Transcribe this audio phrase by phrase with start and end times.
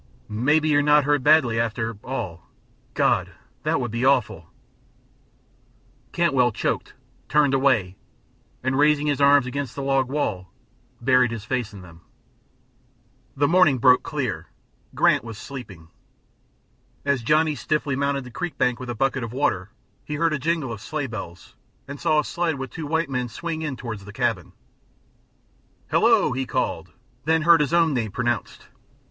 [0.27, 2.49] "Maybe you're not hurt badly, after all.
[2.95, 3.33] God!
[3.61, 4.47] That would be awful"
[6.11, 6.95] Cantwell choked,
[7.29, 7.97] turned away,
[8.63, 10.51] and, raising his arms against the log wall,
[10.99, 12.01] buried his face in them.
[13.37, 14.47] The morning broke clear;
[14.95, 15.89] Grant was sleeping.
[17.05, 19.69] As Johnny stiffly mounted the creek bank with a bucket of water
[20.03, 21.53] he heard a jingle of sleighbells
[21.87, 24.53] and saw a sled with two white men swing in toward the cabin.
[25.91, 26.91] "Hello!" he called,
[27.25, 28.65] then heard his own name pronounced.